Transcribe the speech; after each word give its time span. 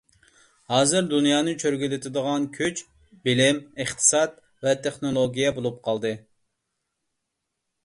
ھازىر 0.73 1.09
دۇنيانى 1.09 1.53
چۆرگۈلىتىدىغان 1.63 2.47
كۈچ— 2.55 2.81
بىلىم، 3.29 3.61
ئىقتىساد 3.85 4.35
ۋە 4.67 4.75
تېخنولوگىيە 4.89 5.55
بولۇپ 5.61 5.81
قالدى. 5.91 6.15